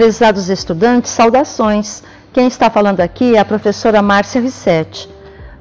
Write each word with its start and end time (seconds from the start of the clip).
Prezados 0.00 0.48
estudantes, 0.48 1.10
saudações. 1.10 2.02
Quem 2.32 2.46
está 2.46 2.70
falando 2.70 3.02
aqui 3.02 3.36
é 3.36 3.38
a 3.38 3.44
professora 3.44 4.00
Márcia 4.00 4.40
Rissetti. 4.40 5.06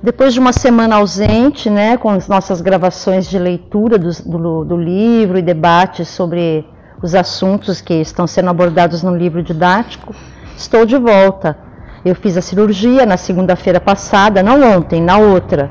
Depois 0.01 0.33
de 0.33 0.39
uma 0.39 0.53
semana 0.53 0.95
ausente, 0.95 1.69
né, 1.69 1.97
com 1.97 2.09
as 2.09 2.29
nossas 2.29 2.61
gravações 2.61 3.29
de 3.29 3.37
leitura 3.37 3.97
do, 3.97 4.09
do, 4.25 4.63
do 4.63 4.77
livro 4.77 5.37
e 5.37 5.41
debates 5.41 6.07
sobre 6.07 6.65
os 7.03 7.15
assuntos 7.15 7.81
que 7.81 7.95
estão 7.95 8.25
sendo 8.25 8.49
abordados 8.49 9.03
no 9.03 9.13
livro 9.13 9.43
didático, 9.43 10.15
estou 10.55 10.85
de 10.85 10.95
volta. 10.95 11.57
Eu 12.05 12.15
fiz 12.15 12.37
a 12.37 12.41
cirurgia 12.41 13.05
na 13.05 13.17
segunda-feira 13.17 13.81
passada, 13.81 14.41
não 14.41 14.77
ontem, 14.77 15.01
na 15.01 15.17
outra. 15.17 15.69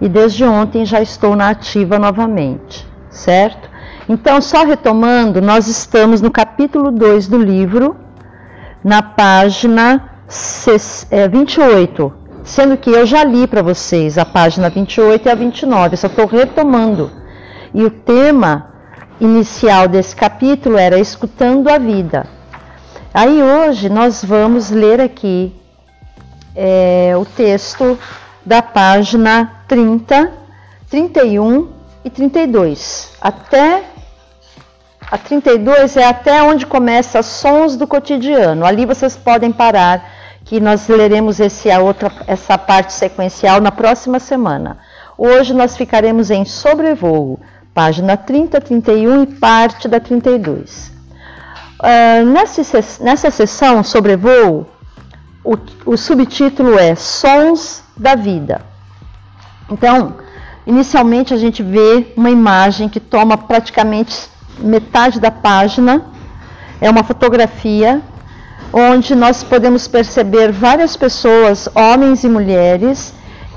E 0.00 0.08
desde 0.08 0.42
ontem 0.42 0.84
já 0.84 1.00
estou 1.00 1.36
na 1.36 1.50
ativa 1.50 2.00
novamente, 2.00 2.84
certo? 3.10 3.70
Então, 4.08 4.40
só 4.40 4.64
retomando, 4.64 5.40
nós 5.40 5.68
estamos 5.68 6.20
no 6.20 6.32
capítulo 6.32 6.90
2 6.90 7.28
do 7.28 7.38
livro, 7.38 8.07
na 8.82 9.02
página 9.02 10.10
28, 11.30 12.12
sendo 12.44 12.76
que 12.76 12.90
eu 12.90 13.06
já 13.06 13.24
li 13.24 13.46
para 13.46 13.62
vocês 13.62 14.18
a 14.18 14.24
página 14.24 14.68
28 14.68 15.26
e 15.26 15.30
a 15.30 15.34
29, 15.34 15.96
só 15.96 16.06
estou 16.06 16.26
retomando. 16.26 17.10
E 17.74 17.84
o 17.84 17.90
tema 17.90 18.68
inicial 19.20 19.88
desse 19.88 20.14
capítulo 20.14 20.76
era 20.76 20.98
Escutando 20.98 21.68
a 21.68 21.78
Vida. 21.78 22.26
Aí 23.12 23.42
hoje 23.42 23.88
nós 23.88 24.24
vamos 24.24 24.70
ler 24.70 25.00
aqui 25.00 25.54
é, 26.54 27.14
o 27.16 27.24
texto 27.24 27.98
da 28.44 28.62
página 28.62 29.62
30, 29.66 30.32
31 30.90 31.68
e 32.04 32.10
32. 32.10 33.12
Até 33.20 33.84
a 35.10 35.16
32 35.16 35.96
é 35.96 36.06
até 36.06 36.42
onde 36.42 36.66
começa 36.66 37.22
Sons 37.22 37.76
do 37.76 37.86
Cotidiano. 37.86 38.64
Ali 38.66 38.84
vocês 38.84 39.16
podem 39.16 39.50
parar 39.50 40.04
que 40.44 40.60
nós 40.60 40.86
leremos 40.86 41.40
esse, 41.40 41.70
a 41.70 41.80
outra, 41.80 42.12
essa 42.26 42.58
parte 42.58 42.92
sequencial 42.92 43.60
na 43.60 43.72
próxima 43.72 44.18
semana. 44.18 44.78
Hoje 45.16 45.54
nós 45.54 45.76
ficaremos 45.76 46.30
em 46.30 46.44
sobrevoo, 46.44 47.40
página 47.72 48.16
30, 48.16 48.60
31 48.60 49.22
e 49.22 49.26
parte 49.26 49.88
da 49.88 49.98
32. 49.98 50.88
Uh, 50.88 50.92
ah, 51.80 52.24
nessa, 52.24 53.02
nessa 53.02 53.30
sessão 53.30 53.82
sobrevoo, 53.82 54.66
o, 55.42 55.56
o 55.86 55.96
subtítulo 55.96 56.78
é 56.78 56.94
Sons 56.94 57.82
da 57.96 58.14
Vida. 58.14 58.60
Então, 59.70 60.16
inicialmente 60.66 61.32
a 61.32 61.36
gente 61.38 61.62
vê 61.62 62.12
uma 62.16 62.30
imagem 62.30 62.88
que 62.88 63.00
toma 63.00 63.38
praticamente 63.38 64.28
metade 64.58 65.20
da 65.20 65.30
página, 65.30 66.04
é 66.80 66.88
uma 66.90 67.02
fotografia 67.02 68.00
onde 68.72 69.14
nós 69.14 69.42
podemos 69.42 69.88
perceber 69.88 70.52
várias 70.52 70.96
pessoas, 70.96 71.68
homens 71.74 72.24
e 72.24 72.28
mulheres, 72.28 73.14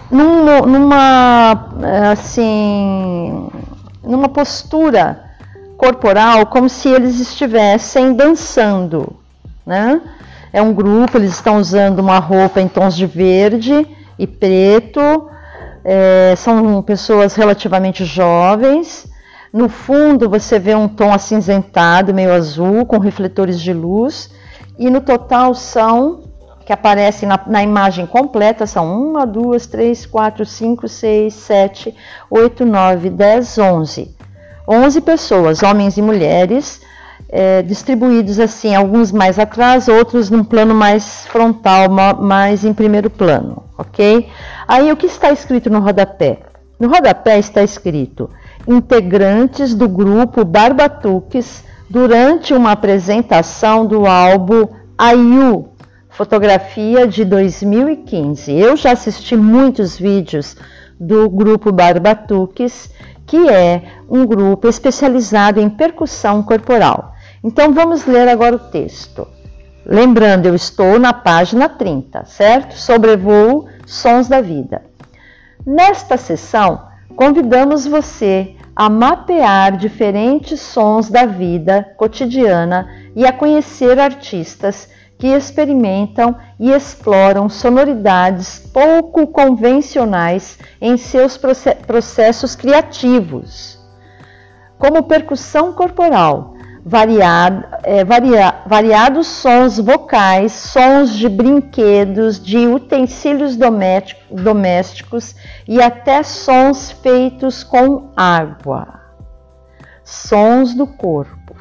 numa, 0.10 0.62
numa 0.62 1.70
assim, 2.12 3.50
numa 4.04 4.30
postura 4.30 5.24
corporal 5.78 6.46
como 6.46 6.70
se 6.70 6.90
eles 6.90 7.20
estivessem 7.20 8.14
dançando, 8.14 9.16
né? 9.66 10.02
É 10.54 10.62
um 10.62 10.74
grupo, 10.74 11.18
eles 11.18 11.32
estão 11.32 11.58
usando 11.58 12.00
uma 12.00 12.20
roupa 12.20 12.60
em 12.60 12.68
tons 12.68 12.96
de 12.96 13.06
verde 13.06 13.88
e 14.20 14.28
preto, 14.28 15.30
é, 15.84 16.34
são 16.38 16.82
pessoas 16.82 17.36
relativamente 17.36 18.04
jovens. 18.06 19.11
No 19.54 19.68
fundo 19.68 20.30
você 20.30 20.58
vê 20.58 20.74
um 20.74 20.88
tom 20.88 21.14
acinzentado, 21.14 22.14
meio 22.14 22.34
azul, 22.34 22.86
com 22.86 22.98
refletores 22.98 23.60
de 23.60 23.74
luz 23.74 24.30
e 24.80 24.90
no 24.90 25.02
total 25.02 25.54
são, 25.54 26.24
que 26.66 26.72
aparecem 26.72 27.28
na, 27.28 27.40
na 27.46 27.62
imagem 27.62 28.06
completa, 28.06 28.66
são 28.66 29.14
1, 29.14 29.28
2, 29.28 29.68
3, 29.68 30.06
4, 30.06 30.46
5, 30.46 30.88
6, 30.88 31.34
7, 31.34 31.96
8, 32.30 32.66
9, 32.66 33.10
10, 33.10 33.58
11. 33.58 34.16
11 34.68 35.02
pessoas, 35.02 35.64
homens 35.64 35.98
e 35.98 36.02
mulheres, 36.02 36.82
é, 37.28 37.62
distribuídos 37.62 38.40
assim, 38.40 38.74
alguns 38.74 39.12
mais 39.12 39.38
atrás, 39.38 39.90
outros 39.90 40.30
num 40.30 40.46
plano 40.46 40.74
mais 40.74 41.26
frontal, 41.28 41.90
mais 41.90 42.64
em 42.64 42.74
primeiro 42.74 43.10
plano, 43.10 43.64
ok? 43.78 44.30
Aí 44.66 44.92
o 44.92 44.96
que 44.96 45.08
está 45.08 45.30
escrito 45.32 45.70
no 45.70 45.80
rodapé? 45.80 46.40
No 46.80 46.88
rodapé 46.90 47.38
está 47.38 47.62
escrito: 47.62 48.30
integrantes 48.68 49.74
do 49.74 49.88
grupo 49.88 50.46
Barbatuques 50.46 51.64
durante 51.90 52.54
uma 52.54 52.72
apresentação 52.72 53.86
do 53.86 54.06
álbum 54.06 54.68
Ayu, 54.98 55.70
fotografia 56.10 57.08
de 57.08 57.26
2015. 57.26 58.54
Eu 58.54 58.78
já 58.78 58.92
assisti 58.92 59.36
muitos 59.36 59.98
vídeos 59.98 60.56
do 61.00 61.30
grupo 61.30 61.72
Barbatuques, 61.72 62.90
que 63.26 63.50
é 63.50 63.84
um 64.10 64.26
grupo 64.26 64.68
especializado 64.68 65.60
em 65.60 65.70
percussão 65.70 66.44
corporal. 66.44 67.14
Então 67.44 67.74
vamos 67.74 68.06
ler 68.06 68.28
agora 68.28 68.56
o 68.56 68.60
texto. 68.60 69.28
Lembrando, 69.86 70.46
eu 70.46 70.54
estou 70.54 71.00
na 71.00 71.12
página 71.12 71.68
30, 71.68 72.26
certo? 72.26 72.78
Sobrevoo 72.78 73.68
Sons 73.86 74.28
da 74.28 74.40
Vida. 74.40 74.84
Nesta 75.66 76.18
sessão, 76.18 76.91
convidamos 77.16 77.86
você 77.86 78.56
a 78.76 78.90
mapear 78.90 79.78
diferentes 79.78 80.60
sons 80.60 81.10
da 81.10 81.26
vida 81.26 81.94
cotidiana 81.98 82.90
e 83.16 83.26
a 83.26 83.34
conhecer 83.34 84.00
artistas 84.00 84.90
que 85.18 85.28
experimentam 85.28 86.36
e 86.60 86.72
exploram 86.72 87.48
sonoridades 87.48 88.58
pouco 88.74 89.28
convencionais 89.28 90.58
em 90.82 90.98
seus 90.98 91.38
processos 91.86 92.56
criativos, 92.56 93.78
como 94.80 95.04
percussão 95.04 95.74
corporal, 95.74 96.56
variado, 96.84 97.66
é, 97.84 98.04
varia, 98.04 98.56
variados 98.66 99.28
sons 99.28 99.78
vocais, 99.78 100.52
sons 100.52 101.16
de 101.16 101.30
brinquedos, 101.30 102.44
de 102.44 102.68
utensílios 102.68 103.56
domésticos 103.56 105.36
e 105.68 105.82
até 105.82 106.24
sons 106.24 106.92
feitos 106.92 107.64
com 107.64 108.10
água. 108.16 109.02
Sons 110.04 110.74
do 110.74 110.88
corpo. 110.88 111.56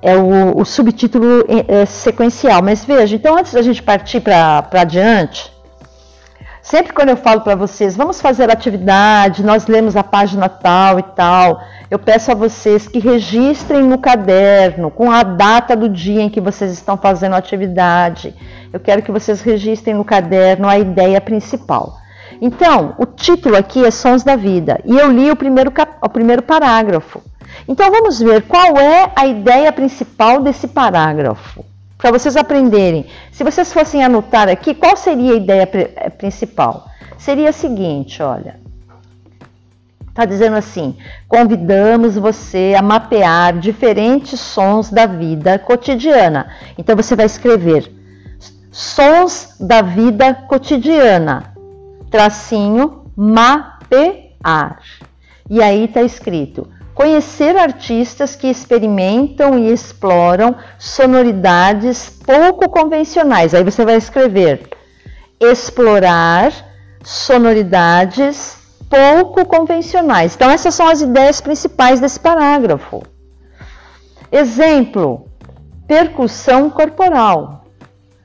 É 0.00 0.16
o, 0.16 0.58
o 0.58 0.64
subtítulo 0.64 1.44
é, 1.48 1.82
é 1.82 1.86
sequencial. 1.86 2.60
Mas 2.60 2.84
veja, 2.84 3.14
então 3.14 3.38
antes 3.38 3.52
da 3.52 3.62
gente 3.62 3.82
partir 3.82 4.20
para 4.20 4.68
adiante, 4.72 5.51
sempre 6.62 6.92
quando 6.92 7.10
eu 7.10 7.16
falo 7.16 7.42
para 7.42 7.54
vocês, 7.54 7.96
vamos 7.96 8.20
fazer 8.20 8.50
atividade, 8.50 9.44
nós 9.44 9.66
lemos 9.66 9.96
a 9.96 10.02
página 10.02 10.48
tal 10.48 10.98
e 10.98 11.02
tal 11.02 11.60
eu 11.92 11.98
peço 11.98 12.32
a 12.32 12.34
vocês 12.34 12.88
que 12.88 12.98
registrem 12.98 13.82
no 13.82 13.98
caderno 13.98 14.90
com 14.90 15.10
a 15.10 15.22
data 15.22 15.76
do 15.76 15.90
dia 15.90 16.22
em 16.22 16.30
que 16.30 16.40
vocês 16.40 16.72
estão 16.72 16.96
fazendo 16.96 17.34
a 17.34 17.36
atividade. 17.36 18.34
Eu 18.72 18.80
quero 18.80 19.02
que 19.02 19.12
vocês 19.12 19.42
registrem 19.42 19.94
no 19.94 20.02
caderno 20.02 20.66
a 20.66 20.78
ideia 20.78 21.20
principal. 21.20 21.98
Então, 22.40 22.94
o 22.96 23.04
título 23.04 23.58
aqui 23.58 23.84
é 23.84 23.90
Sons 23.90 24.22
da 24.22 24.36
Vida 24.36 24.80
e 24.86 24.96
eu 24.96 25.12
li 25.12 25.30
o 25.30 25.36
primeiro, 25.36 25.70
o 26.00 26.08
primeiro 26.08 26.40
parágrafo. 26.40 27.20
Então, 27.68 27.90
vamos 27.90 28.18
ver 28.18 28.40
qual 28.48 28.78
é 28.78 29.12
a 29.14 29.26
ideia 29.26 29.70
principal 29.70 30.40
desse 30.40 30.68
parágrafo. 30.68 31.62
Para 32.02 32.10
vocês 32.10 32.36
aprenderem. 32.36 33.06
Se 33.30 33.44
vocês 33.44 33.72
fossem 33.72 34.02
anotar 34.02 34.48
aqui, 34.48 34.74
qual 34.74 34.96
seria 34.96 35.34
a 35.34 35.36
ideia 35.36 35.70
eh, 35.72 36.10
principal? 36.10 36.88
Seria 37.16 37.50
a 37.50 37.52
seguinte: 37.52 38.20
olha. 38.20 38.58
Está 40.08 40.24
dizendo 40.24 40.56
assim: 40.56 40.96
convidamos 41.28 42.16
você 42.16 42.74
a 42.76 42.82
mapear 42.82 43.56
diferentes 43.56 44.40
sons 44.40 44.90
da 44.90 45.06
vida 45.06 45.60
cotidiana. 45.60 46.50
Então 46.76 46.96
você 46.96 47.14
vai 47.14 47.26
escrever 47.26 47.88
sons 48.72 49.54
da 49.60 49.80
vida 49.80 50.34
cotidiana, 50.34 51.54
tracinho 52.10 53.04
mapear. 53.14 54.80
E 55.48 55.62
aí 55.62 55.84
está 55.84 56.02
escrito: 56.02 56.66
conhecer 56.94 57.56
artistas 57.56 58.36
que 58.36 58.48
experimentam 58.48 59.58
e 59.58 59.72
exploram 59.72 60.56
sonoridades 60.78 62.10
pouco 62.24 62.68
convencionais. 62.68 63.54
Aí 63.54 63.64
você 63.64 63.84
vai 63.84 63.96
escrever 63.96 64.68
explorar 65.50 66.52
sonoridades 67.02 68.56
pouco 68.88 69.44
convencionais. 69.44 70.34
Então, 70.34 70.50
essas 70.50 70.74
são 70.74 70.86
as 70.86 71.00
ideias 71.00 71.40
principais 71.40 72.00
desse 72.00 72.20
parágrafo. 72.20 73.02
Exemplo: 74.30 75.26
percussão 75.86 76.70
corporal, 76.70 77.64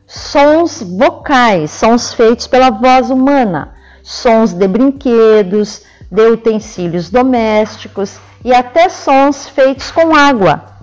sons 0.05 0.81
vocais, 0.81 1.71
sons 1.71 2.13
feitos 2.13 2.47
pela 2.47 2.69
voz 2.69 3.09
humana, 3.09 3.73
sons 4.03 4.53
de 4.53 4.67
brinquedos, 4.67 5.83
de 6.11 6.21
utensílios 6.21 7.09
domésticos 7.09 8.17
e 8.43 8.53
até 8.53 8.89
sons 8.89 9.47
feitos 9.49 9.91
com 9.91 10.15
água. 10.15 10.77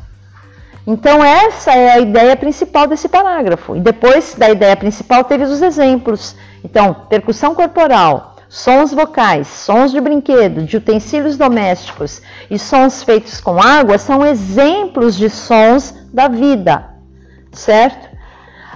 Então, 0.86 1.24
essa 1.24 1.72
é 1.72 1.92
a 1.92 1.98
ideia 1.98 2.36
principal 2.36 2.86
desse 2.86 3.08
parágrafo. 3.08 3.74
E 3.74 3.80
depois 3.80 4.34
da 4.34 4.50
ideia 4.50 4.76
principal, 4.76 5.24
teve 5.24 5.44
os 5.44 5.62
exemplos. 5.62 6.36
Então, 6.62 6.94
percussão 7.08 7.54
corporal, 7.54 8.36
sons 8.48 8.92
vocais, 8.92 9.48
sons 9.48 9.90
de 9.92 10.00
brinquedo, 10.00 10.62
de 10.62 10.76
utensílios 10.76 11.38
domésticos 11.38 12.20
e 12.50 12.58
sons 12.58 13.02
feitos 13.02 13.40
com 13.40 13.60
água 13.60 13.96
são 13.96 14.24
exemplos 14.24 15.16
de 15.16 15.30
sons 15.30 15.94
da 16.12 16.28
vida, 16.28 16.90
certo? 17.52 18.14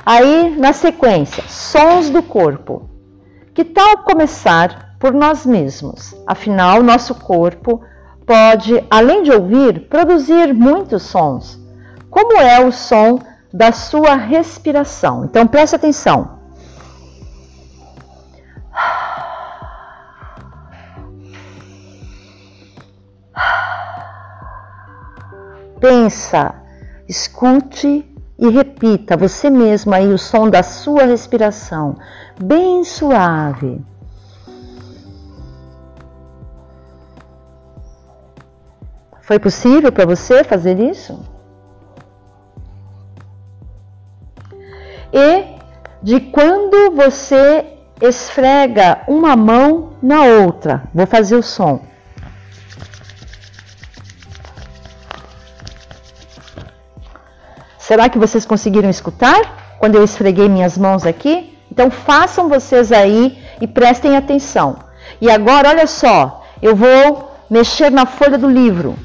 Aí, 0.05 0.57
na 0.59 0.73
sequência, 0.73 1.45
sons 1.47 2.09
do 2.09 2.23
corpo. 2.23 2.89
Que 3.53 3.65
tal 3.65 3.99
começar 3.99 4.88
por 4.99 5.13
nós 5.13 5.47
mesmos? 5.47 6.15
Afinal, 6.27 6.83
nosso 6.83 7.15
corpo 7.15 7.81
pode, 8.27 8.85
além 8.91 9.23
de 9.23 9.31
ouvir, 9.33 9.89
produzir 9.89 10.53
muitos 10.53 11.03
sons. 11.05 11.59
Como 12.11 12.37
é 12.37 12.65
o 12.65 12.73
som 12.73 13.19
da 13.53 13.73
sua 13.73 14.15
respiração? 14.15 15.25
Então, 15.25 15.47
preste 15.47 15.77
atenção. 15.77 16.39
Pensa, 25.81 26.55
escute 27.09 28.05
e 28.39 28.49
repita 28.49 29.17
você 29.17 29.49
mesmo 29.49 29.95
aí 29.95 30.09
o 30.09 30.19
som 30.19 30.51
da 30.51 30.63
sua 30.63 31.05
respiração, 31.05 31.97
bem 32.41 32.85
suave. 32.85 33.81
Foi 39.29 39.39
possível 39.39 39.93
para 39.93 40.07
você 40.07 40.43
fazer 40.43 40.81
isso? 40.81 41.23
E 45.13 45.45
de 46.03 46.19
quando 46.19 46.93
você 46.93 47.67
esfrega 48.01 49.03
uma 49.07 49.37
mão 49.37 49.93
na 50.03 50.23
outra, 50.23 50.85
vou 50.95 51.07
fazer 51.07 51.37
o 51.37 51.43
som. 51.43 51.85
Será 57.79 58.09
que 58.09 58.19
vocês 58.19 58.47
conseguiram 58.47 58.89
escutar 58.89 59.77
quando 59.79 59.97
eu 59.97 60.05
esfreguei 60.05 60.49
minhas 60.49 60.79
mãos 60.79 61.05
aqui? 61.05 61.55
Então 61.71 61.91
façam 61.91 62.49
vocês 62.49 62.91
aí 62.91 63.39
e 63.61 63.67
prestem 63.67 64.17
atenção. 64.17 64.79
E 65.21 65.31
agora, 65.31 65.69
olha 65.69 65.87
só, 65.87 66.47
eu 66.63 66.75
vou 66.75 67.31
mexer 67.51 67.91
na 67.91 68.07
folha 68.07 68.39
do 68.39 68.49
livro. 68.49 68.97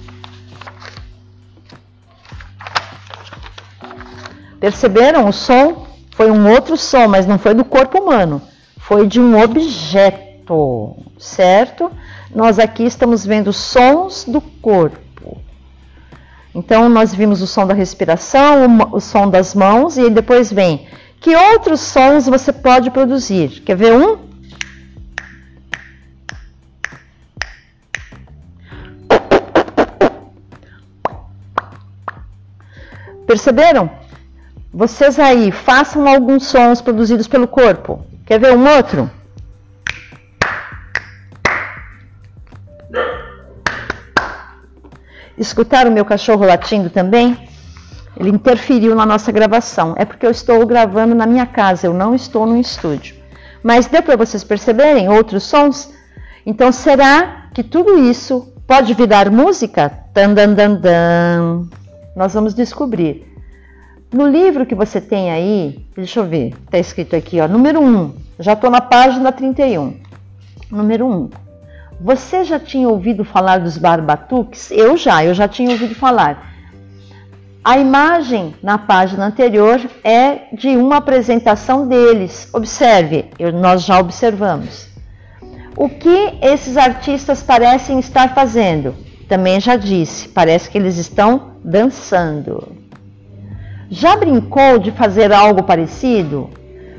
Perceberam 4.64 5.28
o 5.28 5.34
som? 5.34 5.86
Foi 6.16 6.32
um 6.32 6.50
outro 6.50 6.78
som, 6.78 7.06
mas 7.10 7.28
não 7.28 7.38
foi 7.38 7.54
do 7.54 7.66
corpo 7.66 8.00
humano. 8.00 8.42
Foi 8.78 9.06
de 9.06 9.20
um 9.20 9.38
objeto, 9.38 10.96
certo? 11.20 11.92
Nós 12.34 12.58
aqui 12.58 12.86
estamos 12.86 13.26
vendo 13.26 13.52
sons 13.52 14.24
do 14.24 14.40
corpo. 14.40 15.42
Então, 16.56 16.88
nós 16.88 17.14
vimos 17.14 17.42
o 17.42 17.46
som 17.46 17.68
da 17.68 17.74
respiração, 17.74 18.90
o, 18.94 19.02
som 19.02 19.30
das 19.30 19.54
mãos, 19.54 19.98
e 19.98 20.10
depois 20.10 20.50
vem 20.50 20.88
que 21.20 21.36
outros 21.36 21.82
sons 21.82 22.26
você 22.26 22.54
pode 22.54 22.90
produzir. 22.90 23.64
Quer 23.66 23.76
ver 23.76 23.92
um? 23.92 24.18
Perceberam? 33.28 34.03
Vocês 34.74 35.20
aí 35.20 35.52
façam 35.52 36.08
alguns 36.08 36.48
sons 36.48 36.82
produzidos 36.82 37.28
pelo 37.28 37.48
corpo. 37.48 38.04
Quer 38.26 38.40
ver 38.40 38.58
um 38.58 38.68
outro? 38.76 39.08
Escutaram 45.38 45.92
o 45.92 45.94
meu 45.94 46.04
cachorro 46.04 46.44
latindo 46.44 46.90
também? 46.90 47.38
Ele 48.18 48.32
interferiu 48.32 48.96
na 48.96 49.06
nossa 49.06 49.32
gravação. 49.32 49.94
É 49.96 50.06
porque 50.06 50.26
eu 50.26 50.32
estou 50.32 50.66
gravando 50.66 51.14
na 51.14 51.28
minha 51.28 51.46
casa, 51.46 51.86
eu 51.86 51.94
não 51.94 52.16
estou 52.16 52.48
no 52.48 52.58
estúdio. 52.58 53.16
Mas 53.62 53.86
deu 53.86 54.02
para 54.02 54.16
vocês 54.16 54.44
perceberem 54.44 55.08
outros 55.08 55.44
sons? 55.44 55.94
Então 56.44 56.72
será 56.72 57.50
que 57.54 57.62
tudo 57.62 58.00
isso 58.00 58.52
pode 58.66 58.96
virar 58.96 59.30
música? 59.30 60.00
Dan, 60.16 60.34
dan, 60.34 60.54
dan, 60.56 60.76
dan. 60.76 61.68
Nós 62.16 62.34
vamos 62.34 62.56
descobrir. 62.56 63.33
No 64.14 64.28
livro 64.28 64.64
que 64.64 64.76
você 64.76 65.02
tem 65.02 65.32
aí, 65.32 65.84
deixa 65.96 66.20
eu 66.20 66.26
ver, 66.26 66.54
está 66.66 66.78
escrito 66.78 67.16
aqui, 67.16 67.42
ó, 67.42 67.48
número 67.48 67.82
1. 67.82 68.14
Já 68.38 68.54
estou 68.54 68.70
na 68.70 68.80
página 68.80 69.32
31. 69.32 69.98
Número 70.70 71.08
1. 71.08 71.30
Você 72.00 72.44
já 72.44 72.60
tinha 72.60 72.88
ouvido 72.88 73.26
falar 73.26 73.58
dos 73.58 73.76
barbatuques? 73.76 74.70
Eu 74.70 74.96
já, 74.98 75.26
eu 75.26 75.34
já 75.34 75.48
tinha 75.48 75.72
ouvido 75.72 75.96
falar. 75.96 76.54
A 77.64 77.80
imagem 77.80 78.54
na 78.62 78.78
página 78.78 79.26
anterior 79.26 79.82
é 80.04 80.42
de 80.54 80.78
uma 80.78 80.98
apresentação 80.98 81.88
deles. 81.88 82.48
Observe, 82.54 83.32
nós 83.56 83.84
já 83.84 84.00
observamos. 84.00 84.90
O 85.76 85.90
que 85.90 86.38
esses 86.40 86.78
artistas 86.78 87.42
parecem 87.42 87.98
estar 87.98 88.36
fazendo? 88.36 88.94
Também 89.28 89.60
já 89.60 89.76
disse, 89.76 90.30
parece 90.30 90.70
que 90.70 90.78
eles 90.78 90.98
estão 90.98 91.54
dançando. 91.64 92.83
Já 93.96 94.16
brincou 94.16 94.80
de 94.80 94.90
fazer 94.90 95.32
algo 95.32 95.62
parecido? 95.62 96.50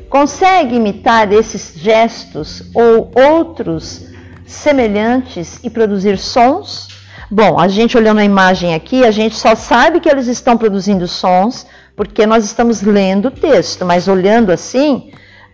Consegue 0.08 0.76
imitar 0.76 1.32
esses 1.32 1.72
gestos 1.74 2.70
ou 2.72 3.10
outros 3.16 4.06
semelhantes 4.46 5.58
e 5.64 5.68
produzir 5.68 6.16
sons? 6.16 6.86
Bom, 7.28 7.58
a 7.58 7.66
gente 7.66 7.96
olhando 7.96 8.20
a 8.20 8.24
imagem 8.24 8.76
aqui, 8.76 9.04
a 9.04 9.10
gente 9.10 9.34
só 9.34 9.56
sabe 9.56 9.98
que 9.98 10.08
eles 10.08 10.28
estão 10.28 10.56
produzindo 10.56 11.08
sons 11.08 11.66
porque 11.96 12.24
nós 12.26 12.44
estamos 12.44 12.80
lendo 12.80 13.26
o 13.26 13.32
texto, 13.32 13.84
mas 13.84 14.06
olhando 14.06 14.52
assim, 14.52 15.10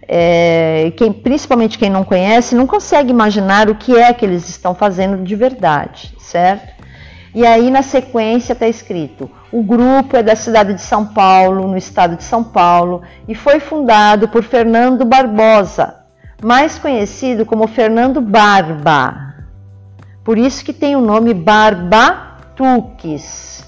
é, 0.06 0.92
quem, 0.94 1.10
principalmente 1.10 1.78
quem 1.78 1.88
não 1.88 2.04
conhece, 2.04 2.54
não 2.54 2.66
consegue 2.66 3.10
imaginar 3.10 3.70
o 3.70 3.76
que 3.76 3.96
é 3.96 4.12
que 4.12 4.26
eles 4.26 4.46
estão 4.46 4.74
fazendo 4.74 5.24
de 5.24 5.34
verdade, 5.34 6.14
certo? 6.18 6.84
E 7.34 7.46
aí 7.46 7.70
na 7.70 7.80
sequência 7.80 8.52
está 8.52 8.68
escrito: 8.68 9.30
o 9.52 9.62
grupo 9.62 10.16
é 10.16 10.22
da 10.22 10.36
cidade 10.36 10.74
de 10.74 10.80
São 10.80 11.04
Paulo, 11.06 11.66
no 11.66 11.76
estado 11.76 12.14
de 12.16 12.22
São 12.22 12.44
Paulo, 12.44 13.02
e 13.26 13.34
foi 13.34 13.58
fundado 13.58 14.28
por 14.28 14.44
Fernando 14.44 15.04
Barbosa, 15.04 15.96
mais 16.40 16.78
conhecido 16.78 17.44
como 17.44 17.66
Fernando 17.66 18.20
Barba. 18.20 19.34
Por 20.22 20.38
isso 20.38 20.64
que 20.64 20.72
tem 20.72 20.94
o 20.94 21.00
nome 21.00 21.34
Barbatuques, 21.34 22.30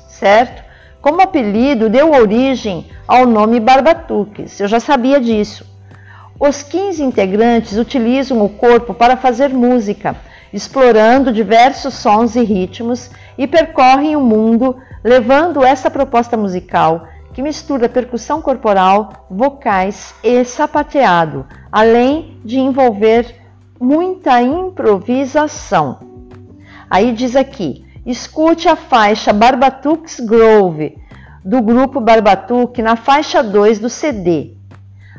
certo? 0.08 0.62
Como 1.00 1.20
apelido, 1.20 1.90
deu 1.90 2.12
origem 2.12 2.86
ao 3.08 3.26
nome 3.26 3.58
Barbatuques. 3.58 4.60
Eu 4.60 4.68
já 4.68 4.78
sabia 4.78 5.20
disso. 5.20 5.66
Os 6.38 6.62
15 6.62 7.02
integrantes 7.02 7.76
utilizam 7.76 8.40
o 8.44 8.48
corpo 8.48 8.94
para 8.94 9.16
fazer 9.16 9.48
música, 9.48 10.14
explorando 10.52 11.32
diversos 11.32 11.94
sons 11.94 12.36
e 12.36 12.44
ritmos 12.44 13.10
e 13.36 13.48
percorrem 13.48 14.14
o 14.14 14.20
mundo 14.20 14.76
levando 15.02 15.64
essa 15.64 15.90
proposta 15.90 16.36
musical 16.36 17.06
que 17.32 17.42
mistura 17.42 17.88
percussão 17.88 18.42
corporal, 18.42 19.26
vocais 19.30 20.14
e 20.22 20.44
sapateado, 20.44 21.46
além 21.70 22.38
de 22.44 22.58
envolver 22.58 23.34
muita 23.80 24.40
improvisação. 24.42 25.98
Aí 26.90 27.12
diz 27.12 27.34
aqui: 27.34 27.84
escute 28.04 28.68
a 28.68 28.76
faixa 28.76 29.32
Barbatux 29.32 30.20
Grove 30.20 30.98
do 31.44 31.60
grupo 31.60 32.00
Barbatuque 32.00 32.82
na 32.82 32.96
faixa 32.96 33.42
2 33.42 33.78
do 33.78 33.88
CD. 33.88 34.52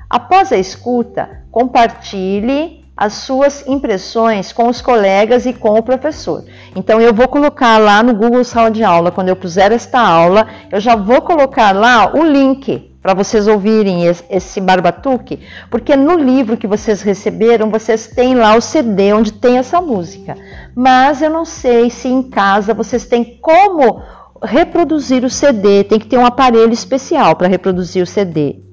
Após 0.09 0.51
a 0.51 0.57
escuta, 0.57 1.43
compartilhe 1.51 2.85
as 2.95 3.13
suas 3.13 3.67
impressões 3.67 4.53
com 4.53 4.67
os 4.67 4.79
colegas 4.79 5.45
e 5.45 5.53
com 5.53 5.71
o 5.71 5.83
professor. 5.83 6.45
Então 6.75 6.99
eu 6.99 7.13
vou 7.13 7.27
colocar 7.27 7.77
lá 7.77 8.01
no 8.01 8.15
Google 8.15 8.43
Sala 8.43 8.71
de 8.71 8.83
Aula, 8.83 9.11
quando 9.11 9.29
eu 9.29 9.35
puser 9.35 9.71
esta 9.71 9.99
aula, 9.99 10.47
eu 10.71 10.79
já 10.79 10.95
vou 10.95 11.21
colocar 11.21 11.71
lá 11.71 12.11
o 12.15 12.23
link 12.23 12.91
para 13.01 13.13
vocês 13.13 13.47
ouvirem 13.47 14.05
esse 14.29 14.61
barbatuque, 14.61 15.41
porque 15.69 15.95
no 15.95 16.17
livro 16.17 16.55
que 16.55 16.65
vocês 16.65 17.01
receberam, 17.01 17.69
vocês 17.69 18.07
têm 18.07 18.33
lá 18.33 18.55
o 18.55 18.61
CD 18.61 19.13
onde 19.13 19.33
tem 19.33 19.57
essa 19.57 19.81
música. 19.81 20.35
Mas 20.73 21.21
eu 21.21 21.29
não 21.29 21.43
sei 21.43 21.89
se 21.89 22.07
em 22.07 22.23
casa 22.23 22.73
vocês 22.73 23.05
têm 23.05 23.37
como 23.41 24.01
reproduzir 24.41 25.23
o 25.25 25.29
CD, 25.29 25.83
tem 25.83 25.99
que 25.99 26.07
ter 26.07 26.17
um 26.17 26.25
aparelho 26.25 26.71
especial 26.73 27.35
para 27.35 27.47
reproduzir 27.47 28.01
o 28.01 28.07
CD 28.07 28.63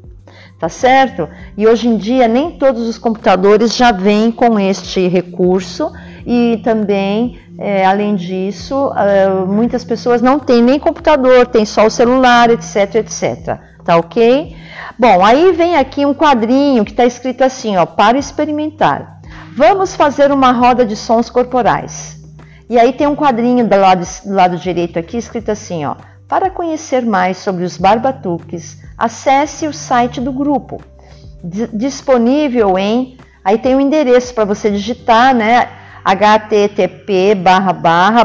tá 0.60 0.68
certo? 0.68 1.26
E 1.56 1.66
hoje 1.66 1.88
em 1.88 1.96
dia 1.96 2.28
nem 2.28 2.50
todos 2.50 2.86
os 2.86 2.98
computadores 2.98 3.74
já 3.74 3.90
vêm 3.90 4.30
com 4.30 4.60
este 4.60 5.08
recurso 5.08 5.90
e 6.26 6.60
também, 6.62 7.38
é, 7.58 7.84
além 7.84 8.14
disso, 8.14 8.92
é, 8.96 9.28
muitas 9.46 9.84
pessoas 9.84 10.20
não 10.20 10.38
têm 10.38 10.62
nem 10.62 10.78
computador, 10.78 11.46
tem 11.46 11.64
só 11.64 11.86
o 11.86 11.90
celular, 11.90 12.50
etc, 12.50 12.96
etc. 12.96 13.58
Tá 13.84 13.96
ok? 13.96 14.56
Bom, 14.98 15.24
aí 15.24 15.52
vem 15.52 15.76
aqui 15.76 16.04
um 16.04 16.14
quadrinho 16.14 16.84
que 16.84 16.90
está 16.90 17.04
escrito 17.04 17.42
assim, 17.42 17.76
ó, 17.76 17.86
para 17.86 18.18
experimentar. 18.18 19.20
Vamos 19.56 19.94
fazer 19.94 20.30
uma 20.30 20.52
roda 20.52 20.84
de 20.84 20.96
sons 20.96 21.30
corporais. 21.30 22.18
E 22.68 22.78
aí 22.78 22.92
tem 22.92 23.06
um 23.06 23.16
quadrinho 23.16 23.66
do 23.66 23.76
lado, 23.76 24.04
do 24.24 24.34
lado 24.34 24.56
direito 24.56 24.98
aqui 24.98 25.16
escrito 25.16 25.50
assim, 25.50 25.84
ó, 25.84 25.96
para 26.28 26.50
conhecer 26.50 27.04
mais 27.04 27.38
sobre 27.38 27.64
os 27.64 27.76
barbatuques, 27.76 28.78
acesse 28.96 29.66
o 29.66 29.72
site 29.72 30.20
do 30.20 30.32
grupo, 30.32 30.80
disponível 31.72 32.78
em 32.78 33.18
Aí 33.44 33.58
tem 33.58 33.74
o 33.74 33.78
um 33.78 33.80
endereço 33.80 34.34
para 34.34 34.44
você 34.44 34.70
digitar, 34.70 35.34
né? 35.34 35.68
Http 36.04 37.34
barra 37.34 37.72
barra 37.72 38.24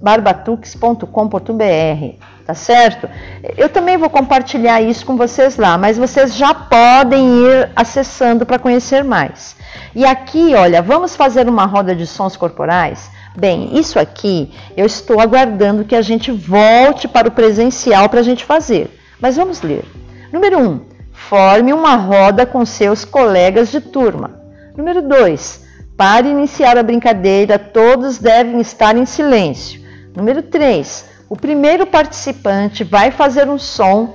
barbatux.com.br, 0.00 2.24
tá 2.46 2.54
certo? 2.54 3.08
Eu 3.56 3.68
também 3.68 3.96
vou 3.96 4.10
compartilhar 4.10 4.80
isso 4.80 5.06
com 5.06 5.16
vocês 5.16 5.56
lá, 5.56 5.78
mas 5.78 5.96
vocês 5.96 6.36
já 6.36 6.54
podem 6.54 7.28
ir 7.28 7.70
acessando 7.74 8.44
para 8.44 8.58
conhecer 8.58 9.02
mais. 9.02 9.56
E 9.94 10.04
aqui, 10.04 10.54
olha, 10.54 10.82
vamos 10.82 11.16
fazer 11.16 11.48
uma 11.48 11.64
roda 11.64 11.94
de 11.94 12.06
sons 12.06 12.36
corporais? 12.36 13.10
Bem, 13.36 13.78
isso 13.78 13.98
aqui 13.98 14.52
eu 14.76 14.86
estou 14.86 15.20
aguardando 15.20 15.84
que 15.84 15.94
a 15.94 16.02
gente 16.02 16.30
volte 16.30 17.08
para 17.08 17.28
o 17.28 17.32
presencial 17.32 18.08
para 18.08 18.20
a 18.20 18.22
gente 18.22 18.44
fazer. 18.44 18.90
Mas 19.20 19.36
vamos 19.36 19.62
ler. 19.62 19.84
Número 20.32 20.58
1. 20.58 20.62
Um, 20.62 20.80
forme 21.12 21.72
uma 21.72 21.96
roda 21.96 22.46
com 22.46 22.64
seus 22.64 23.04
colegas 23.04 23.70
de 23.70 23.80
turma. 23.80 24.40
Número 24.76 25.02
2. 25.02 25.65
Para 25.96 26.26
iniciar 26.26 26.76
a 26.76 26.82
brincadeira, 26.82 27.58
todos 27.58 28.18
devem 28.18 28.60
estar 28.60 28.96
em 28.96 29.06
silêncio. 29.06 29.80
Número 30.14 30.42
3. 30.42 31.06
O 31.26 31.36
primeiro 31.36 31.86
participante 31.86 32.84
vai 32.84 33.10
fazer 33.10 33.48
um 33.48 33.58
som 33.58 34.14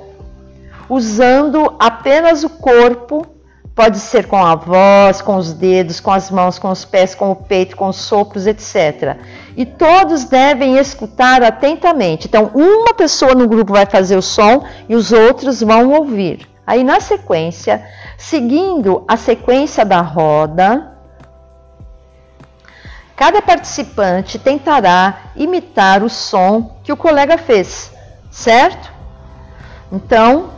usando 0.88 1.74
apenas 1.80 2.44
o 2.44 2.50
corpo, 2.50 3.26
pode 3.74 3.98
ser 3.98 4.28
com 4.28 4.46
a 4.46 4.54
voz, 4.54 5.22
com 5.22 5.38
os 5.38 5.54
dedos, 5.54 6.00
com 6.00 6.12
as 6.12 6.30
mãos, 6.30 6.60
com 6.60 6.70
os 6.70 6.86
pés, 6.86 7.16
com 7.16 7.32
o 7.32 7.36
peito, 7.36 7.76
com 7.76 7.88
os 7.88 7.96
sopros, 7.96 8.46
etc. 8.46 9.18
E 9.58 9.66
todos 9.66 10.26
devem 10.26 10.78
escutar 10.78 11.42
atentamente. 11.42 12.28
Então, 12.28 12.52
uma 12.54 12.94
pessoa 12.94 13.34
no 13.34 13.48
grupo 13.48 13.74
vai 13.74 13.88
fazer 13.88 14.18
o 14.18 14.22
som 14.22 14.66
e 14.88 14.96
os 14.96 15.12
outros 15.12 15.62
vão 15.62 15.92
ouvir. 15.94 16.48
Aí, 16.68 16.84
na 16.84 17.00
sequência, 17.00 17.84
seguindo 18.18 19.04
a 19.08 19.18
sequência 19.18 19.84
da 19.84 20.02
roda, 20.02 20.91
cada 23.22 23.40
participante 23.40 24.40
tentará 24.40 25.26
imitar 25.36 26.04
o 26.04 26.10
som 26.10 26.80
que 26.84 26.92
o 26.92 26.98
colega 26.98 27.38
fez, 27.38 27.92
certo? 28.32 28.92
Então, 29.92 30.50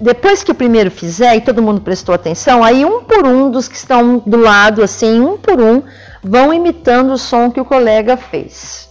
depois 0.00 0.42
que 0.42 0.50
o 0.50 0.54
primeiro 0.54 0.90
fizer 0.90 1.36
e 1.36 1.42
todo 1.42 1.60
mundo 1.60 1.82
prestou 1.82 2.14
atenção, 2.14 2.64
aí 2.64 2.82
um 2.82 3.04
por 3.04 3.26
um 3.26 3.50
dos 3.50 3.68
que 3.68 3.76
estão 3.76 4.22
do 4.24 4.38
lado, 4.38 4.82
assim, 4.82 5.20
um 5.20 5.36
por 5.36 5.60
um, 5.60 5.82
vão 6.22 6.54
imitando 6.54 7.12
o 7.12 7.18
som 7.18 7.50
que 7.50 7.60
o 7.60 7.64
colega 7.66 8.16
fez. 8.16 8.88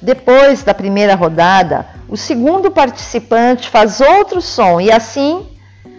Depois 0.00 0.62
da 0.62 0.72
primeira 0.72 1.14
rodada, 1.14 1.84
o 2.08 2.16
segundo 2.16 2.70
participante 2.70 3.68
faz 3.68 4.00
outro 4.00 4.40
som 4.40 4.80
e 4.80 4.90
assim 4.90 5.46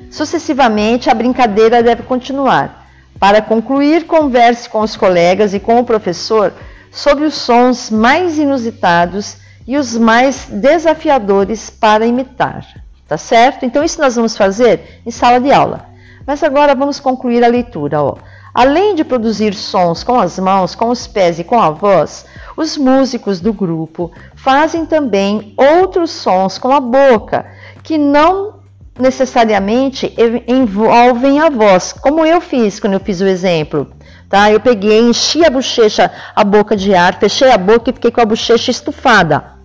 sucessivamente 0.10 1.08
a 1.08 1.14
brincadeira 1.14 1.84
deve 1.84 2.02
continuar. 2.02 2.87
Para 3.20 3.42
concluir, 3.42 4.06
converse 4.06 4.70
com 4.70 4.82
os 4.82 4.96
colegas 4.96 5.54
e 5.54 5.60
com 5.60 5.80
o 5.80 5.84
professor 5.84 6.54
sobre 6.92 7.26
os 7.26 7.34
sons 7.34 7.90
mais 7.90 8.38
inusitados 8.38 9.38
e 9.68 9.78
os 9.78 9.98
mais 9.98 10.48
desafiadores 10.50 11.70
para 11.70 12.06
imitar. 12.06 12.66
Tá 13.08 13.18
certo? 13.18 13.66
Então, 13.66 13.84
isso 13.84 14.02
nós 14.02 14.16
vamos 14.16 14.36
fazer 14.36 15.02
em 15.06 15.12
sala 15.12 15.40
de 15.40 15.52
aula. 15.52 15.86
Mas 16.26 16.44
agora 16.44 16.76
vamos 16.76 17.00
concluir 17.00 17.44
a 17.44 17.48
leitura. 17.48 18.02
Ó. 18.02 18.18
Além 18.54 18.96
de 18.96 19.04
produzir 19.04 19.54
sons 19.54 20.04
com 20.04 20.20
as 20.20 20.38
mãos, 20.38 20.76
com 20.76 20.90
os 20.90 21.08
pés 21.08 21.40
e 21.40 21.44
com 21.44 21.60
a 21.60 21.70
voz, 21.70 22.26
os 22.58 22.76
músicos 22.76 23.40
do 23.40 23.54
grupo 23.54 24.12
fazem 24.36 24.86
também 24.86 25.54
outros 25.56 26.12
sons 26.12 26.58
com 26.58 26.72
a 26.72 26.80
boca, 26.80 27.46
que 27.84 27.98
não 27.98 28.57
necessariamente 29.00 30.13
envolvem 30.48 31.39
a 31.39 31.50
voz, 31.50 31.94
como 31.94 32.25
eu 32.25 32.42
fiz 32.42 32.80
quando 32.80 32.94
eu 32.94 33.00
fiz 33.00 33.22
o 33.22 33.27
exemplo. 33.27 33.92
Tá? 34.30 34.51
Eu 34.51 34.60
peguei, 34.60 35.00
enchi 35.00 35.46
a 35.46 35.50
bochecha, 35.50 36.12
a 36.36 36.44
boca 36.44 36.75
de 36.75 36.94
ar, 36.94 37.18
fechei 37.20 37.50
a 37.51 37.58
boca 37.58 37.89
e 37.89 37.94
fiquei 37.94 38.12
com 38.12 38.22
a 38.22 38.25
bochecha 38.25 38.72
estufada. 38.72 39.58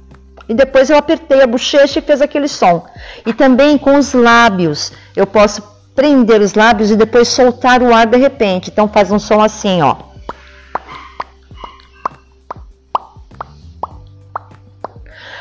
E 0.49 0.55
depois 0.55 0.91
eu 0.91 0.97
apertei 0.97 1.43
a 1.43 1.47
bochecha 1.47 1.99
e 1.99 2.03
fez 2.03 2.21
aquele 2.21 2.49
som. 2.49 2.85
E 3.27 3.33
também 3.33 3.79
com 3.79 3.97
os 3.97 4.13
lábios, 4.13 4.93
eu 5.17 5.27
posso 5.27 5.63
prender 5.95 6.41
os 6.41 6.55
lábios 6.55 6.91
e 6.91 6.97
depois 6.97 7.29
soltar 7.29 7.83
o 7.83 7.93
ar 7.93 8.07
de 8.07 8.17
repente. 8.17 8.71
Então 8.71 8.89
faz 8.89 9.11
um 9.11 9.19
som 9.19 9.41
assim, 9.41 9.83
ó. 9.83 9.97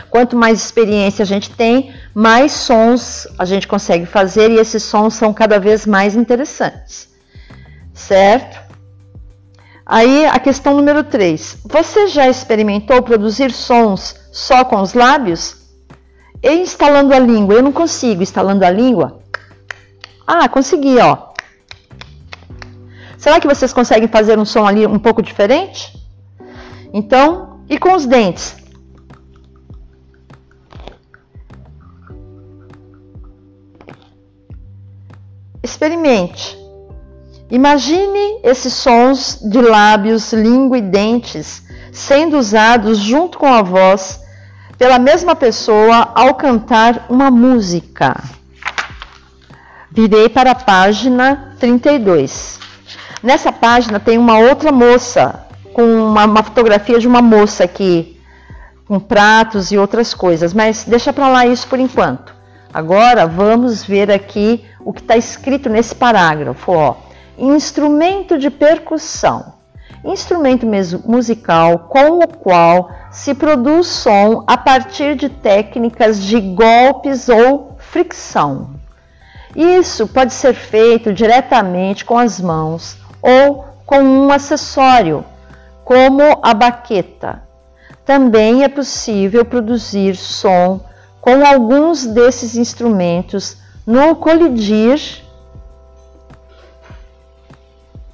Quanto 0.10 0.36
mais 0.36 0.60
experiência 0.64 1.24
a 1.24 1.26
gente 1.26 1.50
tem, 1.52 1.94
mais 2.14 2.52
sons 2.52 3.28
a 3.38 3.46
gente 3.46 3.68
consegue 3.68 4.06
fazer 4.06 4.52
e 4.52 4.60
esses 4.60 4.84
sons 4.84 5.14
são 5.14 5.34
cada 5.34 5.60
vez 5.60 5.86
mais 5.86 6.16
interessantes. 6.16 7.10
Certo? 7.94 8.60
Aí 9.86 10.26
a 10.26 10.40
questão 10.40 10.76
número 10.76 11.04
3. 11.04 11.60
Você 11.66 12.08
já 12.08 12.28
experimentou 12.28 13.02
produzir 13.02 13.52
sons 13.52 14.16
só 14.32 14.64
com 14.64 14.82
os 14.82 14.94
lábios? 14.94 15.58
E 16.44 16.54
instalando 16.54 17.14
a 17.14 17.20
língua? 17.20 17.56
Eu 17.56 17.64
não 17.64 17.72
consigo 17.72 18.24
instalando 18.24 18.66
a 18.66 18.70
língua. 18.70 19.20
Ah, 20.26 20.48
consegui, 20.48 20.98
ó. 21.00 21.32
Será 23.18 23.40
que 23.40 23.48
vocês 23.48 23.72
conseguem 23.72 24.08
fazer 24.08 24.40
um 24.40 24.46
som 24.46 24.66
ali 24.66 24.88
um 24.88 24.98
pouco 24.98 25.22
diferente? 25.22 25.94
Então, 26.94 27.60
e 27.70 27.78
com 27.78 27.94
os 27.94 28.06
dentes? 28.06 28.61
Experimente. 35.82 36.56
Imagine 37.50 38.40
esses 38.44 38.72
sons 38.72 39.40
de 39.42 39.60
lábios, 39.60 40.32
língua 40.32 40.78
e 40.78 40.82
dentes 40.82 41.64
sendo 41.92 42.38
usados 42.38 43.00
junto 43.00 43.40
com 43.40 43.48
a 43.48 43.64
voz 43.64 44.20
pela 44.78 45.00
mesma 45.00 45.36
pessoa 45.36 46.12
ao 46.14 46.36
cantar 46.36 47.08
uma 47.10 47.32
música. 47.32 48.16
Virei 49.90 50.30
para 50.30 50.52
a 50.52 50.56
página 50.56 51.56
32. 51.60 52.60
Nessa 53.24 53.52
página 53.52 54.00
tem 54.00 54.20
uma 54.20 54.38
outra 54.38 54.72
moça, 54.72 55.48
com 55.74 55.82
uma, 55.82 56.26
uma 56.26 56.44
fotografia 56.44 57.00
de 57.00 57.08
uma 57.08 57.24
moça 57.24 57.64
aqui, 57.64 58.22
com 58.86 59.00
pratos 59.00 59.72
e 59.72 59.80
outras 59.80 60.14
coisas, 60.14 60.54
mas 60.54 60.84
deixa 60.84 61.12
para 61.12 61.28
lá 61.28 61.48
isso 61.48 61.68
por 61.68 61.80
enquanto. 61.80 62.41
Agora 62.74 63.28
vamos 63.28 63.84
ver 63.84 64.10
aqui 64.10 64.66
o 64.80 64.94
que 64.94 65.02
está 65.02 65.18
escrito 65.18 65.70
nesse 65.70 65.94
parágrafo. 65.94 66.72
Ó. 66.72 66.96
Instrumento 67.38 68.38
de 68.38 68.50
percussão. 68.50 69.54
Instrumento 70.04 70.66
musical 71.06 71.80
com 71.90 72.20
o 72.20 72.28
qual 72.28 72.90
se 73.12 73.36
produz 73.36 73.88
som 73.88 74.44
a 74.48 74.58
partir 74.58 75.16
de 75.16 75.30
técnicas 75.30 76.24
de 76.24 76.40
golpes 76.40 77.30
ou 77.30 77.76
fricção. 77.78 78.70
Isso 79.56 80.08
pode 80.08 80.34
ser 80.34 80.54
feito 80.54 81.14
diretamente 81.14 82.06
com 82.06 82.18
as 82.18 82.40
mãos 82.40 82.98
ou 83.22 83.66
com 83.86 84.02
um 84.02 84.32
acessório, 84.32 85.26
como 85.84 86.40
a 86.42 86.54
baqueta. 86.54 87.44
Também 88.06 88.64
é 88.64 88.70
possível 88.70 89.44
produzir 89.44 90.16
som 90.16 90.80
com 91.22 91.46
alguns 91.46 92.06
desses 92.06 92.58
instrumentos 92.58 93.58
no 93.86 94.16
colidir, 94.16 95.24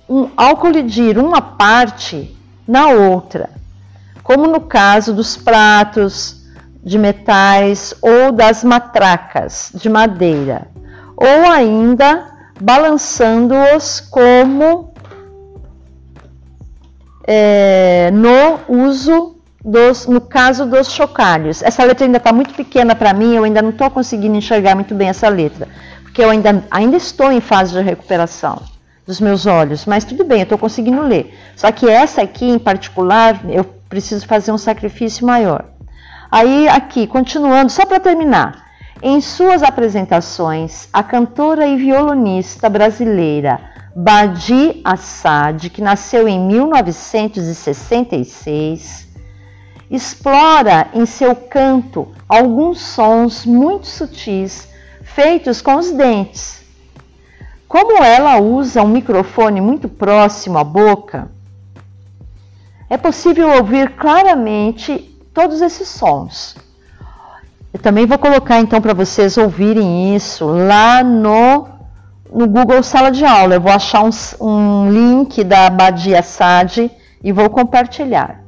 um, 0.09 0.29
ao 0.35 0.57
colidir 0.57 1.17
uma 1.17 1.41
parte 1.41 2.37
na 2.67 2.89
outra, 2.89 3.49
como 4.21 4.45
no 4.45 4.59
caso 4.59 5.13
dos 5.13 5.37
pratos 5.37 6.45
de 6.83 6.99
metais 6.99 7.93
ou 8.01 8.31
das 8.33 8.63
matracas 8.63 9.71
de 9.73 9.89
madeira, 9.89 10.67
ou 11.15 11.49
ainda 11.49 12.27
balançando-os 12.59 14.01
como 14.01 14.93
é, 17.25 18.09
no 18.11 18.85
uso 18.85 19.36
dos, 19.67 20.07
no 20.07 20.21
caso 20.21 20.65
dos 20.65 20.89
chocalhos. 20.89 21.61
Essa 21.61 21.83
letra 21.83 22.05
ainda 22.05 22.19
está 22.19 22.31
muito 22.31 22.53
pequena 22.53 22.95
para 22.95 23.13
mim, 23.13 23.35
eu 23.35 23.43
ainda 23.43 23.61
não 23.61 23.71
estou 23.71 23.91
conseguindo 23.91 24.37
enxergar 24.37 24.75
muito 24.75 24.95
bem 24.95 25.09
essa 25.09 25.27
letra, 25.27 25.67
porque 26.03 26.23
eu 26.23 26.29
ainda, 26.29 26.63
ainda 26.71 26.95
estou 26.95 27.33
em 27.33 27.41
fase 27.41 27.73
de 27.73 27.81
recuperação. 27.81 28.61
dos 29.05 29.19
meus 29.21 29.45
olhos, 29.45 29.85
mas 29.85 30.03
tudo 30.03 30.25
bem, 30.25 30.39
eu 30.39 30.43
estou 30.43 30.57
conseguindo 30.57 31.01
ler. 31.01 31.33
Só 31.55 31.71
que 31.71 31.89
essa 31.89 32.21
aqui 32.21 32.45
em 32.45 32.59
particular, 32.59 33.39
eu 33.49 33.63
preciso 33.63 34.27
fazer 34.27 34.51
um 34.51 34.57
sacrifício 34.57 35.25
maior. 35.25 35.63
Aí, 36.29 36.67
aqui, 36.67 37.07
continuando, 37.07 37.71
só 37.71 37.85
para 37.85 38.01
terminar. 38.01 38.65
Em 39.01 39.21
suas 39.21 39.63
apresentações, 39.63 40.89
a 40.91 41.01
cantora 41.03 41.65
e 41.65 41.77
violonista 41.77 42.67
brasileira 42.67 43.61
Badi 43.95 44.81
Assad, 44.83 45.69
que 45.69 45.81
nasceu 45.81 46.27
em 46.27 46.37
1966, 46.39 49.06
explora 49.89 50.89
em 50.93 51.05
seu 51.05 51.35
canto 51.35 52.07
alguns 52.27 52.81
sons 52.81 53.45
muito 53.45 53.87
sutis 53.87 54.67
feitos 55.01 55.61
com 55.61 55.75
os 55.75 55.91
dentes. 55.91 56.61
Como 57.67 58.03
ela 58.03 58.39
usa 58.39 58.81
um 58.81 58.87
microfone 58.87 59.59
muito 59.59 59.89
próximo 59.89 60.57
à 60.57 60.63
boca, 60.63 61.29
é 62.89 62.97
possível 62.97 63.49
ouvir 63.57 63.95
claramente 63.95 65.17
todos 65.33 65.61
esses 65.61 65.87
sons. 65.87 66.55
Eu 67.73 67.79
também 67.79 68.05
vou 68.05 68.17
colocar 68.17 68.59
então 68.59 68.81
para 68.81 68.93
vocês 68.93 69.37
ouvirem 69.37 70.15
isso 70.15 70.45
lá 70.45 71.03
no, 71.03 71.67
no 72.33 72.47
Google 72.47 72.81
Sala 72.81 73.11
de 73.11 73.25
Aula. 73.25 73.55
Eu 73.55 73.61
vou 73.61 73.71
achar 73.71 74.03
um, 74.03 74.09
um 74.39 74.91
link 74.91 75.43
da 75.43 75.69
Badia 75.69 76.23
Sade 76.23 76.89
e 77.23 77.31
vou 77.31 77.49
compartilhar. 77.49 78.46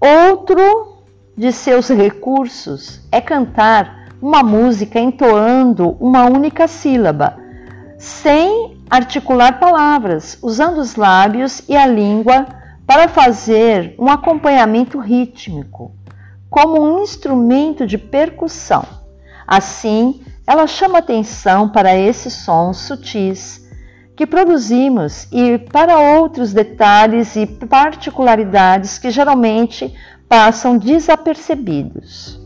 Outro 0.00 1.02
de 1.36 1.52
seus 1.52 1.88
recursos 1.88 3.00
é 3.10 3.20
cantar 3.20 4.10
uma 4.22 4.44
música 4.44 5.00
entoando 5.00 5.96
uma 5.98 6.24
única 6.24 6.68
sílaba, 6.68 7.36
sem 7.98 8.78
articular 8.88 9.58
palavras, 9.58 10.38
usando 10.40 10.78
os 10.78 10.94
lábios 10.94 11.62
e 11.68 11.76
a 11.76 11.84
língua 11.84 12.46
para 12.86 13.08
fazer 13.08 13.96
um 13.98 14.08
acompanhamento 14.08 15.00
rítmico, 15.00 15.92
como 16.48 16.80
um 16.80 17.02
instrumento 17.02 17.84
de 17.84 17.98
percussão. 17.98 18.84
Assim, 19.46 20.22
ela 20.46 20.68
chama 20.68 20.98
atenção 20.98 21.68
para 21.68 21.96
esses 21.96 22.34
sons 22.34 22.76
sutis 22.78 23.67
que 24.18 24.26
produzimos 24.26 25.28
e 25.30 25.58
para 25.58 25.96
outros 25.96 26.52
detalhes 26.52 27.36
e 27.36 27.46
particularidades 27.46 28.98
que 28.98 29.12
geralmente 29.12 29.94
passam 30.28 30.76
desapercebidos. 30.76 32.36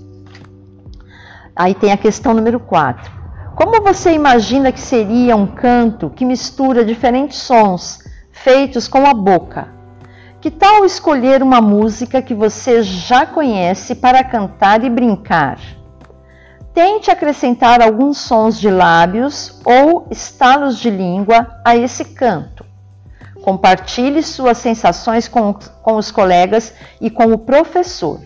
Aí 1.56 1.74
tem 1.74 1.90
a 1.90 1.96
questão 1.96 2.34
número 2.34 2.60
4. 2.60 3.10
Como 3.56 3.80
você 3.80 4.12
imagina 4.12 4.70
que 4.70 4.82
seria 4.82 5.34
um 5.34 5.46
canto 5.46 6.10
que 6.10 6.26
mistura 6.26 6.84
diferentes 6.84 7.38
sons 7.38 8.00
feitos 8.30 8.86
com 8.86 9.06
a 9.06 9.14
boca? 9.14 9.68
Que 10.42 10.50
tal 10.50 10.84
escolher 10.84 11.42
uma 11.42 11.62
música 11.62 12.20
que 12.20 12.34
você 12.34 12.82
já 12.82 13.24
conhece 13.24 13.94
para 13.94 14.22
cantar 14.22 14.84
e 14.84 14.90
brincar? 14.90 15.58
Tente 16.74 17.10
acrescentar 17.10 17.82
alguns 17.82 18.18
sons 18.18 18.58
de 18.58 18.70
lábios 18.70 19.60
ou 19.64 20.06
estalos 20.10 20.78
de 20.78 20.88
língua 20.88 21.60
a 21.64 21.76
esse 21.76 22.04
canto. 22.04 22.64
Compartilhe 23.42 24.22
suas 24.22 24.56
sensações 24.58 25.28
com, 25.28 25.52
com 25.52 25.96
os 25.96 26.10
colegas 26.10 26.72
e 27.00 27.10
com 27.10 27.32
o 27.32 27.38
professor. 27.38 28.20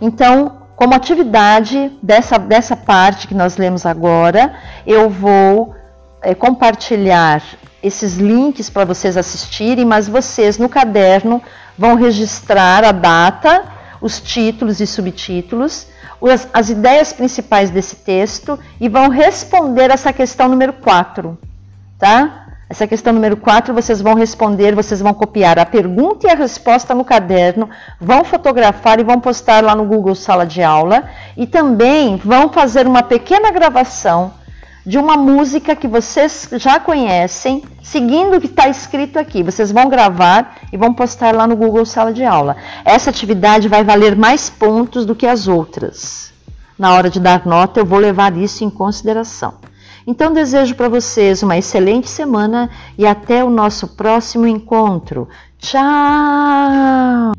Então, 0.00 0.62
como 0.74 0.94
atividade 0.94 1.92
dessa, 2.02 2.36
dessa 2.36 2.76
parte 2.76 3.28
que 3.28 3.34
nós 3.34 3.56
lemos 3.56 3.86
agora, 3.86 4.54
eu 4.84 5.08
vou 5.08 5.74
é, 6.20 6.34
compartilhar 6.34 7.42
esses 7.80 8.16
links 8.16 8.68
para 8.70 8.84
vocês 8.84 9.16
assistirem, 9.16 9.84
mas 9.84 10.08
vocês 10.08 10.58
no 10.58 10.68
caderno 10.68 11.40
vão 11.78 11.94
registrar 11.94 12.82
a 12.82 12.90
data, 12.90 13.64
os 14.00 14.20
títulos 14.20 14.80
e 14.80 14.86
subtítulos, 14.86 15.86
as, 16.30 16.48
as 16.52 16.70
ideias 16.70 17.12
principais 17.12 17.70
desse 17.70 17.96
texto 17.96 18.58
e 18.80 18.88
vão 18.88 19.08
responder 19.08 19.90
essa 19.90 20.12
questão 20.12 20.48
número 20.48 20.72
4, 20.72 21.38
tá? 21.98 22.44
Essa 22.68 22.86
questão 22.86 23.12
número 23.12 23.36
4 23.36 23.74
vocês 23.74 24.00
vão 24.00 24.14
responder, 24.14 24.74
vocês 24.74 25.00
vão 25.00 25.12
copiar 25.12 25.58
a 25.58 25.66
pergunta 25.66 26.26
e 26.26 26.30
a 26.30 26.34
resposta 26.34 26.94
no 26.94 27.04
caderno, 27.04 27.68
vão 28.00 28.24
fotografar 28.24 28.98
e 28.98 29.04
vão 29.04 29.20
postar 29.20 29.62
lá 29.62 29.74
no 29.74 29.84
Google 29.84 30.14
Sala 30.14 30.46
de 30.46 30.62
Aula 30.62 31.04
e 31.36 31.46
também 31.46 32.16
vão 32.16 32.48
fazer 32.48 32.86
uma 32.86 33.02
pequena 33.02 33.50
gravação 33.50 34.32
de 34.86 34.98
uma 34.98 35.16
música 35.16 35.74
que 35.74 35.88
vocês 35.88 36.48
já 36.52 36.78
conhecem, 36.78 37.62
seguindo 37.82 38.36
o 38.36 38.40
que 38.40 38.46
está 38.46 38.68
escrito 38.68 39.18
aqui. 39.18 39.42
Vocês 39.42 39.72
vão 39.72 39.88
gravar 39.88 40.56
e 40.72 40.76
vão 40.76 40.92
postar 40.92 41.34
lá 41.34 41.46
no 41.46 41.56
Google 41.56 41.86
Sala 41.86 42.12
de 42.12 42.24
Aula. 42.24 42.56
Essa 42.84 43.10
atividade 43.10 43.68
vai 43.68 43.82
valer 43.82 44.14
mais 44.14 44.50
pontos 44.50 45.06
do 45.06 45.14
que 45.14 45.26
as 45.26 45.48
outras. 45.48 46.32
Na 46.78 46.92
hora 46.92 47.08
de 47.08 47.20
dar 47.20 47.46
nota, 47.46 47.80
eu 47.80 47.86
vou 47.86 47.98
levar 47.98 48.36
isso 48.36 48.64
em 48.64 48.70
consideração. 48.70 49.54
Então, 50.06 50.32
desejo 50.32 50.74
para 50.74 50.88
vocês 50.88 51.42
uma 51.42 51.56
excelente 51.56 52.08
semana 52.10 52.68
e 52.98 53.06
até 53.06 53.42
o 53.42 53.48
nosso 53.48 53.88
próximo 53.88 54.46
encontro. 54.46 55.28
Tchau! 55.58 57.33